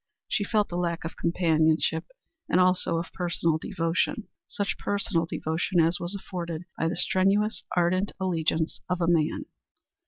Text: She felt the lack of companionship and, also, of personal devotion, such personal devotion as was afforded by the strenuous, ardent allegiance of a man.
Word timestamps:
She 0.27 0.43
felt 0.43 0.69
the 0.69 0.77
lack 0.77 1.03
of 1.05 1.15
companionship 1.15 2.05
and, 2.49 2.59
also, 2.59 2.97
of 2.97 3.13
personal 3.13 3.59
devotion, 3.59 4.29
such 4.47 4.79
personal 4.79 5.27
devotion 5.27 5.79
as 5.79 5.99
was 5.99 6.15
afforded 6.15 6.63
by 6.75 6.87
the 6.87 6.95
strenuous, 6.95 7.61
ardent 7.75 8.11
allegiance 8.19 8.81
of 8.89 8.99
a 8.99 9.07
man. 9.07 9.45